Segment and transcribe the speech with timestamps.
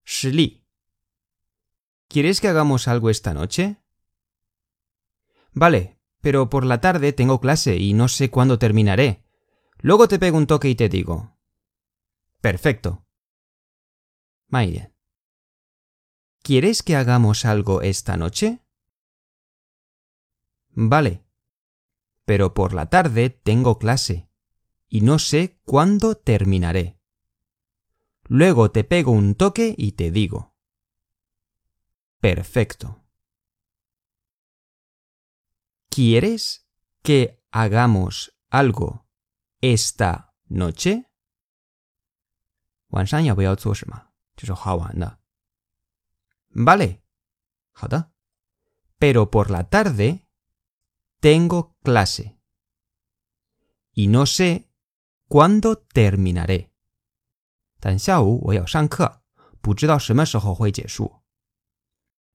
[0.04, 0.62] 实例：¿
[2.08, 3.76] Quieres que hagamos algo esta noche?
[5.55, 9.23] Vale, pero por la tarde tengo clase y no sé cuándo terminaré.
[9.79, 11.37] Luego te pego un toque y te digo.
[12.41, 13.05] Perfecto.
[14.49, 14.93] Bien.
[16.43, 18.59] ¿Quieres que hagamos algo esta noche?
[20.69, 21.25] Vale,
[22.25, 24.29] pero por la tarde tengo clase
[24.89, 26.99] y no sé cuándo terminaré.
[28.27, 30.53] Luego te pego un toque y te digo.
[32.19, 33.04] Perfecto.
[35.94, 36.66] ¿Quieres
[37.02, 39.06] que hagamos algo
[39.60, 41.04] esta noche?
[42.88, 44.08] 晚上要不要做什么？
[44.36, 45.18] 就是好玩的。
[46.52, 47.02] Vale，
[47.72, 48.12] 好的。
[48.98, 50.26] Pero por la tarde
[51.20, 52.38] tengo clase
[53.92, 54.70] y no sé
[55.28, 56.70] cuándo terminaré.
[57.78, 59.22] 但下午我要上课，
[59.60, 61.22] 不知道什么时候会结束。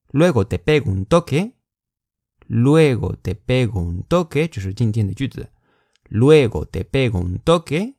[0.10, 1.54] Luego te pego un toque.
[2.51, 5.53] Luego te pego un toque，这是今天的句子。
[6.11, 7.95] Luego te pego un toque，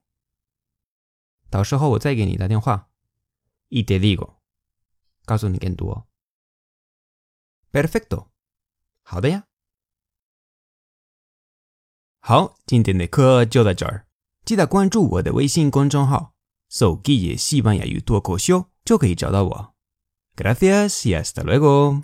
[1.50, 2.90] 到时候我再给你打电话。
[3.70, 4.40] Y te digo，
[5.24, 6.06] 告诉你更多。
[7.72, 8.28] Perfecto，
[9.04, 9.46] 好的呀。
[12.20, 14.08] 好，今天的课就到这儿，
[14.44, 16.36] 记得关注我的微信公众号
[16.68, 19.76] “手机也西班牙语脱口秀”，就可以找到我。
[20.36, 22.02] Gracias y hasta luego。